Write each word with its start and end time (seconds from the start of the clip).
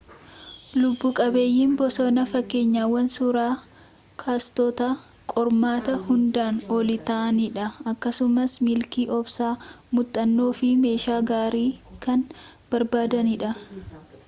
lubbu-qabeeyyiin 0.81 1.73
bosonaa 1.81 2.29
fakkeenyawwan 2.29 3.09
suuraa 3.15 3.51
kaastotatti 4.23 5.27
qormaata 5.33 5.95
hundaan 6.07 6.57
olii 6.77 6.95
ta'anidha 7.11 7.67
akkasumas 7.93 8.55
milkii 8.69 9.05
obsa 9.19 9.49
muuxannoo 9.91 10.47
fi 10.63 10.71
meeshaa 10.87 11.19
gaarii 11.33 11.69
kan 12.07 12.25
barbaadanidha 12.73 13.51